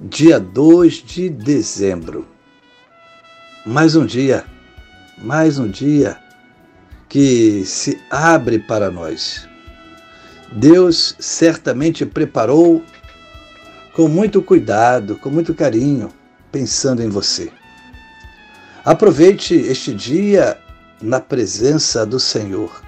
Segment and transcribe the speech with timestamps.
[0.00, 2.24] dia 2 de dezembro.
[3.66, 4.44] Mais um dia,
[5.18, 6.16] mais um dia
[7.08, 9.48] que se abre para nós.
[10.52, 12.82] Deus certamente preparou
[13.92, 16.10] com muito cuidado, com muito carinho,
[16.52, 17.50] pensando em você.
[18.84, 20.56] Aproveite este dia
[21.02, 22.82] na presença do Senhor.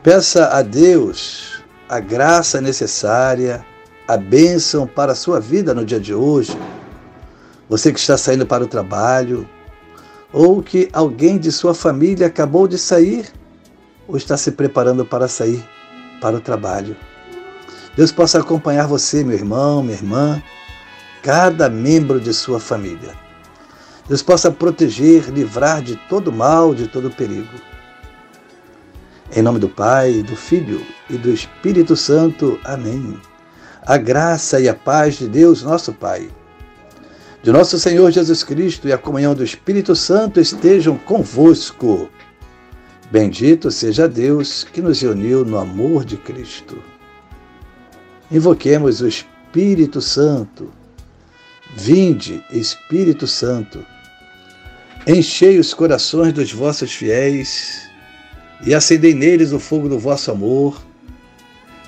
[0.00, 3.66] Peça a Deus a graça necessária
[4.10, 6.58] a bênção para a sua vida no dia de hoje.
[7.68, 9.48] Você que está saindo para o trabalho,
[10.32, 13.30] ou que alguém de sua família acabou de sair,
[14.08, 15.64] ou está se preparando para sair
[16.20, 16.96] para o trabalho.
[17.96, 20.42] Deus possa acompanhar você, meu irmão, minha irmã,
[21.22, 23.14] cada membro de sua família.
[24.08, 27.60] Deus possa proteger, livrar de todo mal, de todo perigo.
[29.32, 32.58] Em nome do Pai, do Filho e do Espírito Santo.
[32.64, 33.29] Amém
[33.86, 36.30] a graça e a paz de Deus, nosso Pai,
[37.42, 42.08] de nosso Senhor Jesus Cristo e a comunhão do Espírito Santo estejam convosco.
[43.10, 46.82] Bendito seja Deus que nos uniu no amor de Cristo.
[48.30, 50.70] Invoquemos o Espírito Santo.
[51.74, 53.84] Vinde, Espírito Santo,
[55.06, 57.88] enchei os corações dos vossos fiéis
[58.66, 60.82] e acendei neles o fogo do vosso amor.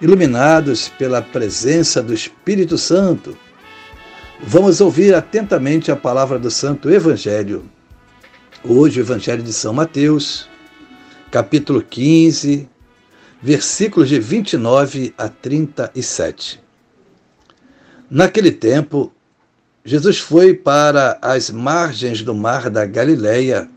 [0.00, 3.36] iluminados pela presença do Espírito Santo,
[4.42, 7.68] vamos ouvir atentamente a palavra do Santo Evangelho.
[8.64, 10.48] Hoje, o Evangelho de São Mateus,
[11.30, 12.66] capítulo 15,
[13.42, 16.62] versículos de 29 a 37.
[18.10, 19.12] Naquele tempo,
[19.84, 23.68] Jesus foi para as margens do mar da Galileia,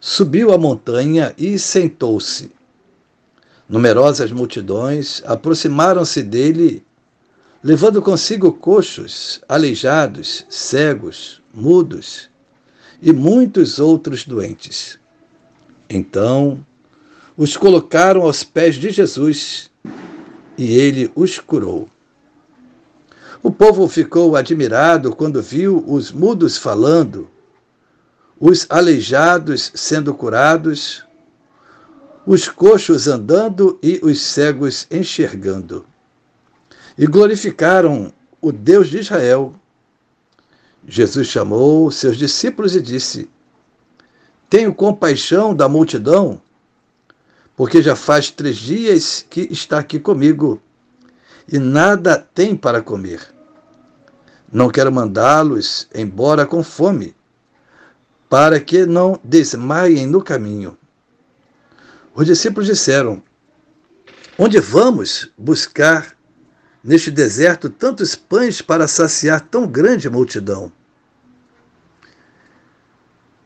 [0.00, 2.50] subiu a montanha e sentou-se
[3.68, 6.84] Numerosas multidões aproximaram-se dele,
[7.62, 12.28] levando consigo coxos, aleijados, cegos, mudos
[13.00, 14.98] e muitos outros doentes.
[15.88, 16.64] Então,
[17.36, 19.70] os colocaram aos pés de Jesus
[20.58, 21.88] e ele os curou.
[23.42, 27.28] O povo ficou admirado quando viu os mudos falando,
[28.38, 31.04] os aleijados sendo curados,
[32.26, 35.84] os coxos andando e os cegos enxergando.
[36.96, 39.54] E glorificaram o Deus de Israel.
[40.86, 43.30] Jesus chamou seus discípulos e disse:
[44.48, 46.40] Tenho compaixão da multidão,
[47.56, 50.60] porque já faz três dias que está aqui comigo
[51.50, 53.20] e nada tem para comer.
[54.50, 57.14] Não quero mandá-los embora com fome,
[58.28, 60.78] para que não desmaiem no caminho.
[62.14, 63.20] Os discípulos disseram:
[64.38, 66.16] Onde vamos buscar
[66.82, 70.72] neste deserto tantos pães para saciar tão grande multidão?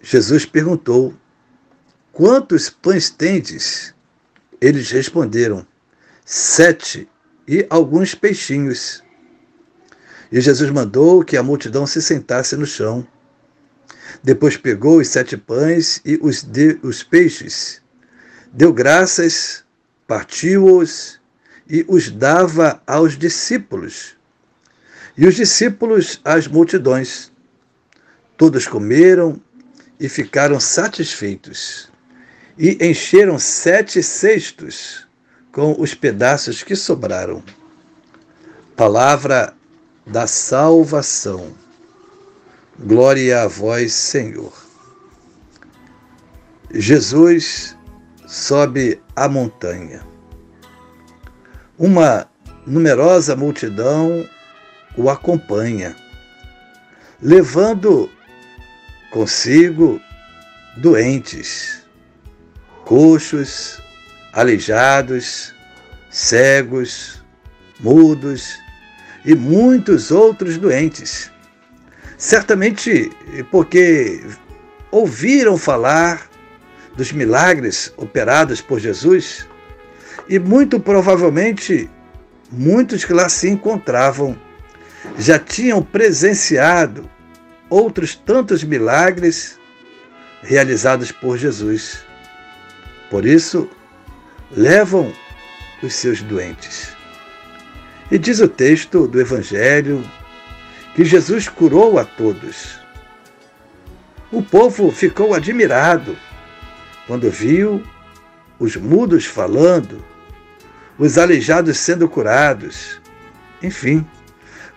[0.02, 1.14] Jesus perguntou:
[2.12, 3.94] Quantos pães tendes?
[4.60, 5.66] Eles responderam:
[6.22, 7.08] Sete
[7.46, 9.02] e alguns peixinhos.
[10.30, 13.06] E Jesus mandou que a multidão se sentasse no chão.
[14.22, 17.80] Depois pegou os sete pães e os, de, os peixes
[18.52, 19.64] deu graças,
[20.06, 21.20] partiu-os
[21.68, 24.16] e os dava aos discípulos.
[25.16, 27.30] E os discípulos às multidões.
[28.36, 29.40] Todos comeram
[29.98, 31.90] e ficaram satisfeitos,
[32.56, 35.06] e encheram sete cestos
[35.50, 37.42] com os pedaços que sobraram.
[38.76, 39.54] Palavra
[40.06, 41.52] da salvação.
[42.78, 44.52] Glória a vós, Senhor.
[46.70, 47.76] Jesus
[48.28, 50.02] sobe a montanha.
[51.78, 52.28] Uma
[52.66, 54.28] numerosa multidão
[54.96, 55.96] o acompanha.
[57.20, 58.08] levando
[59.10, 60.00] consigo
[60.76, 61.82] doentes,
[62.84, 63.80] coxos,
[64.32, 65.54] aleijados,
[66.10, 67.24] cegos,
[67.80, 68.56] mudos
[69.24, 71.30] e muitos outros doentes.
[72.18, 73.10] Certamente
[73.50, 74.24] porque
[74.90, 76.28] ouviram falar
[76.98, 79.46] dos milagres operados por Jesus
[80.28, 81.88] e muito provavelmente
[82.50, 84.36] muitos que lá se encontravam
[85.16, 87.08] já tinham presenciado
[87.70, 89.60] outros tantos milagres
[90.42, 92.00] realizados por Jesus.
[93.08, 93.70] Por isso,
[94.50, 95.12] levam
[95.80, 96.96] os seus doentes.
[98.10, 100.04] E diz o texto do Evangelho
[100.96, 102.80] que Jesus curou a todos.
[104.32, 106.16] O povo ficou admirado
[107.08, 107.82] quando viu
[108.58, 110.04] os mudos falando,
[110.98, 113.00] os aleijados sendo curados,
[113.62, 114.06] enfim,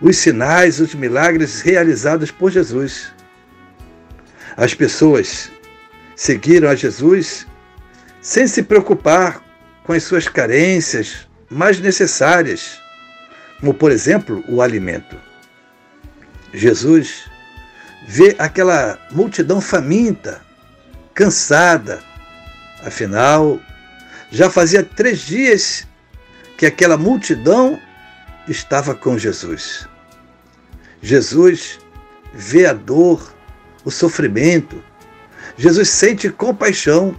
[0.00, 3.12] os sinais, os milagres realizados por Jesus.
[4.56, 5.52] As pessoas
[6.16, 7.46] seguiram a Jesus
[8.20, 9.42] sem se preocupar
[9.84, 12.80] com as suas carências mais necessárias,
[13.60, 15.16] como, por exemplo, o alimento.
[16.54, 17.30] Jesus
[18.06, 20.40] vê aquela multidão faminta,
[21.14, 22.02] cansada.
[22.84, 23.60] Afinal,
[24.30, 25.86] já fazia três dias
[26.56, 27.80] que aquela multidão
[28.48, 29.88] estava com Jesus.
[31.00, 31.78] Jesus
[32.32, 33.34] vê a dor,
[33.84, 34.82] o sofrimento.
[35.56, 37.16] Jesus sente compaixão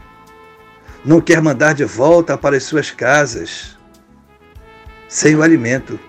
[1.06, 3.78] não quer mandar de volta para as suas casas
[5.10, 6.00] sem o alimento.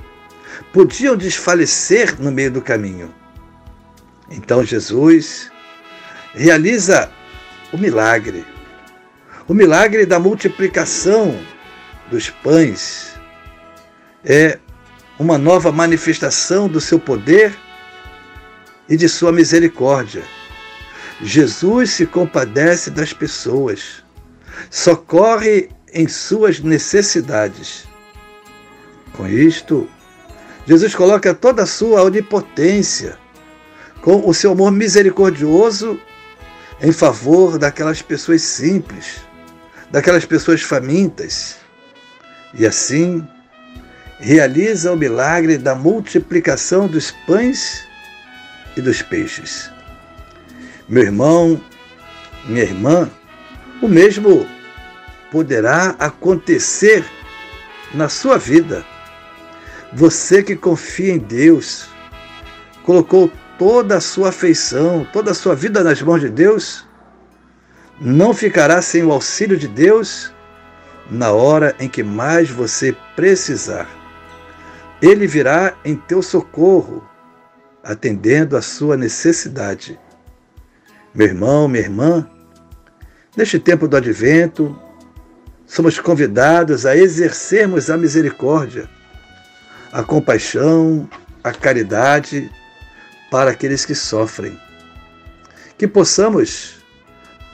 [0.72, 3.12] Podiam desfalecer no meio do caminho.
[4.30, 5.50] Então Jesus
[6.32, 7.10] realiza
[7.72, 8.46] o milagre,
[9.48, 11.38] o milagre da multiplicação
[12.10, 13.14] dos pães.
[14.24, 14.58] É
[15.18, 17.54] uma nova manifestação do seu poder
[18.88, 20.22] e de sua misericórdia.
[21.22, 24.04] Jesus se compadece das pessoas
[24.70, 27.86] socorre em suas necessidades.
[29.12, 29.88] Com isto,
[30.66, 33.18] Jesus coloca toda a sua onipotência,
[34.00, 35.98] com o seu amor misericordioso
[36.80, 39.20] em favor daquelas pessoas simples,
[39.94, 41.54] daquelas pessoas famintas.
[42.52, 43.24] E assim,
[44.18, 47.86] realiza o milagre da multiplicação dos pães
[48.76, 49.70] e dos peixes.
[50.88, 51.60] Meu irmão,
[52.44, 53.08] minha irmã,
[53.80, 54.44] o mesmo
[55.30, 57.04] poderá acontecer
[57.94, 58.84] na sua vida.
[59.92, 61.86] Você que confia em Deus,
[62.82, 66.84] colocou toda a sua afeição, toda a sua vida nas mãos de Deus,
[68.04, 70.32] não ficará sem o auxílio de Deus
[71.10, 73.88] na hora em que mais você precisar.
[75.02, 77.02] Ele virá em teu socorro,
[77.82, 79.98] atendendo a sua necessidade.
[81.12, 82.30] Meu irmão, minha irmã,
[83.36, 84.78] Neste tempo do advento,
[85.66, 88.88] somos convidados a exercermos a misericórdia,
[89.92, 91.08] a compaixão,
[91.42, 92.48] a caridade
[93.32, 94.56] para aqueles que sofrem.
[95.76, 96.76] Que possamos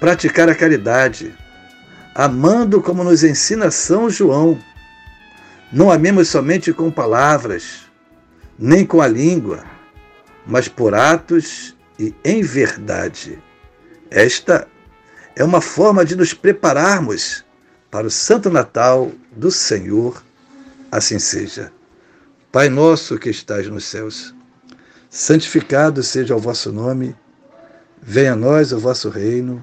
[0.01, 1.37] praticar a caridade,
[2.15, 4.59] amando como nos ensina São João.
[5.71, 7.83] Não amemos somente com palavras,
[8.59, 9.63] nem com a língua,
[10.47, 13.39] mas por atos e em verdade.
[14.11, 14.67] Esta
[15.37, 17.45] é uma forma de nos prepararmos
[17.91, 20.23] para o Santo Natal do Senhor.
[20.91, 21.71] Assim seja.
[22.51, 24.35] Pai nosso que estás nos céus,
[25.09, 27.15] santificado seja o vosso nome,
[28.03, 29.63] venha a nós o vosso reino,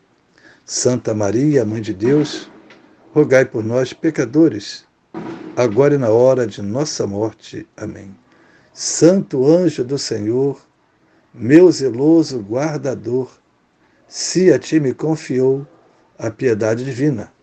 [0.65, 2.49] Santa Maria, Mãe de Deus,
[3.13, 4.85] rogai por nós, pecadores,
[5.55, 7.67] agora e na hora de nossa morte.
[7.75, 8.15] Amém.
[8.73, 10.61] Santo anjo do Senhor,
[11.33, 13.29] meu zeloso guardador,
[14.07, 15.67] se a ti me confiou,
[16.17, 17.33] a piedade divina.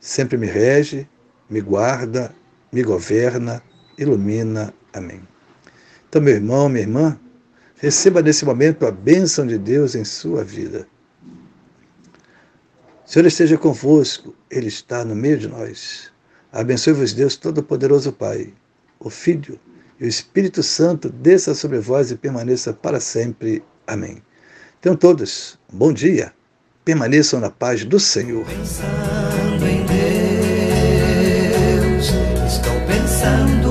[0.00, 1.08] Sempre me rege,
[1.48, 2.34] me guarda,
[2.72, 3.62] me governa,
[3.96, 4.74] ilumina.
[4.92, 5.20] Amém.
[6.08, 7.18] Então, meu irmão, minha irmã,
[7.78, 10.86] receba nesse momento a bênção de Deus em sua vida.
[13.06, 16.10] Senhor esteja convosco, Ele está no meio de nós.
[16.52, 18.52] Abençoe-vos, Deus Todo-Poderoso Pai,
[18.98, 19.60] o Filho
[20.00, 23.62] e o Espírito Santo, desça sobre vós e permaneça para sempre.
[23.86, 24.20] Amém.
[24.80, 26.32] Tenham todos um bom dia.
[26.84, 28.44] Permaneçam na paz do Senhor.
[28.44, 29.86] Pensando em
[31.86, 32.06] Deus,
[32.44, 33.65] estou pensando